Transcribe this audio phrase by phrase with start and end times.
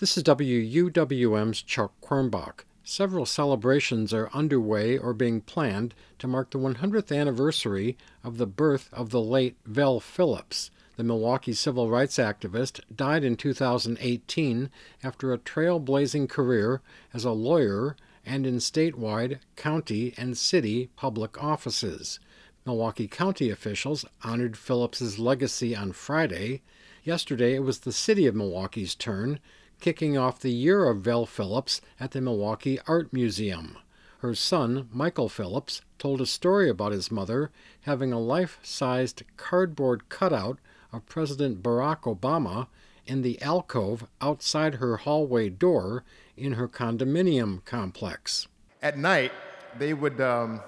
[0.00, 2.60] This is WUWM's Chuck Quirmbach.
[2.84, 8.88] Several celebrations are underway or being planned to mark the 100th anniversary of the birth
[8.92, 10.70] of the late Vel Phillips.
[10.94, 14.70] The Milwaukee civil rights activist died in 2018
[15.02, 16.80] after a trailblazing career
[17.12, 22.20] as a lawyer and in statewide, county, and city public offices.
[22.64, 26.62] Milwaukee County officials honored Phillips's legacy on Friday.
[27.02, 29.40] Yesterday, it was the city of Milwaukee's turn
[29.80, 33.76] kicking off the year of Vel Phillips at the Milwaukee Art Museum.
[34.18, 37.50] Her son, Michael Phillips, told a story about his mother
[37.82, 40.58] having a life sized cardboard cutout
[40.92, 42.66] of President Barack Obama
[43.06, 46.04] in the alcove outside her hallway door
[46.36, 48.48] in her condominium complex.
[48.82, 49.32] At night,
[49.78, 50.60] they would um,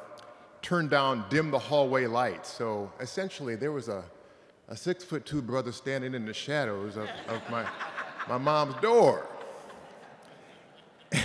[0.62, 2.52] turn down, dim the hallway lights.
[2.52, 4.04] So essentially, there was a,
[4.68, 7.66] a six foot two brother standing in the shadows of, of my
[8.29, 9.27] my mom's door.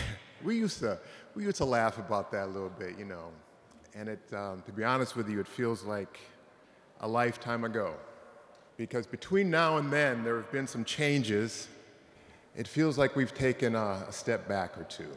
[0.44, 1.00] we used to
[1.36, 3.30] we used to laugh about that a little bit, you know.
[3.94, 6.20] And it, um, to be honest with you, it feels like
[7.02, 7.94] a lifetime ago.
[8.78, 11.68] Because between now and then, there have been some changes.
[12.56, 15.10] It feels like we've taken a, a step back or two.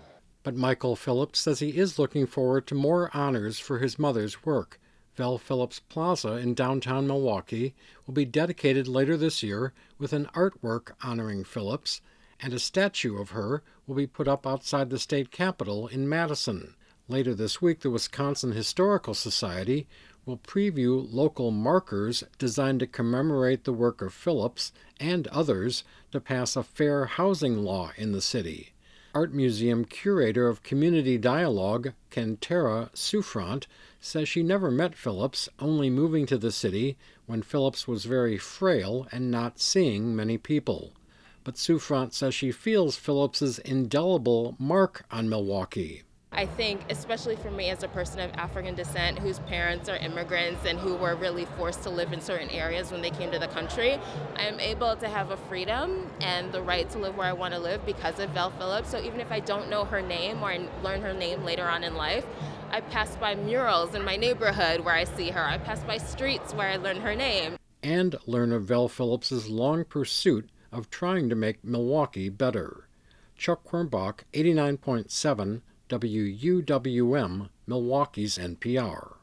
[0.43, 4.81] But Michael Phillips says he is looking forward to more honors for his mother's work.
[5.19, 7.75] Vel Phillips Plaza in downtown Milwaukee
[8.07, 12.01] will be dedicated later this year with an artwork honoring Phillips,
[12.39, 16.77] and a statue of her will be put up outside the state capitol in Madison.
[17.09, 19.89] Later this week, the Wisconsin Historical Society
[20.25, 26.55] will preview local markers designed to commemorate the work of Phillips and others to pass
[26.55, 28.73] a fair housing law in the city.
[29.15, 33.67] Art Museum curator of community dialogue, Kantara Souffrant,
[34.01, 39.09] says she never met Phillips, only moving to the city when Phillips was very frail
[39.11, 40.93] and not seeing many people.
[41.43, 46.03] But Souffrant says she feels Phillips's indelible mark on Milwaukee.
[46.39, 50.65] I think, especially for me as a person of African descent whose parents are immigrants
[50.65, 53.49] and who were really forced to live in certain areas when they came to the
[53.49, 53.99] country,
[54.37, 57.55] I am able to have a freedom and the right to live where I want
[57.55, 58.89] to live because of Vel Phillips.
[58.89, 61.83] So even if I don't know her name or I learn her name later on
[61.83, 62.25] in life,
[62.71, 65.45] I pass by murals in my neighborhood where I see her.
[65.45, 67.57] I pass by streets where I learn her name.
[67.83, 72.87] And learn of Vel Phillips's long pursuit of trying to make Milwaukee better.
[73.37, 79.18] Chuck Quirmbach, 89.7 WUWM, Milwaukee's NPR.